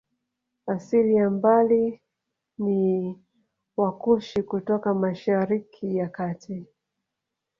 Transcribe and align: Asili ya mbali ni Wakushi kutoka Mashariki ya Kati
Asili 0.67 1.15
ya 1.15 1.29
mbali 1.29 2.01
ni 2.59 3.15
Wakushi 3.77 4.43
kutoka 4.43 4.93
Mashariki 4.93 5.95
ya 5.97 6.09
Kati 6.09 6.65